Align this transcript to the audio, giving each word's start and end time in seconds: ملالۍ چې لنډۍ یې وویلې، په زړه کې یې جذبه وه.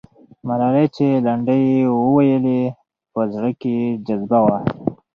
ملالۍ 0.47 0.85
چې 0.95 1.07
لنډۍ 1.25 1.61
یې 1.73 1.83
وویلې، 2.01 2.61
په 3.13 3.21
زړه 3.33 3.49
کې 3.59 3.71
یې 3.81 3.89
جذبه 4.05 4.39
وه. 4.45 4.57